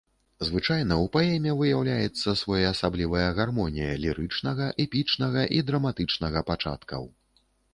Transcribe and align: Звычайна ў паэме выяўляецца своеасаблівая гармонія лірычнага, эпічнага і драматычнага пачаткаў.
Звычайна 0.45 0.95
ў 1.03 1.05
паэме 1.15 1.51
выяўляецца 1.59 2.33
своеасаблівая 2.41 3.27
гармонія 3.41 3.91
лірычнага, 4.07 4.71
эпічнага 4.87 5.41
і 5.59 5.63
драматычнага 5.69 6.39
пачаткаў. 6.53 7.03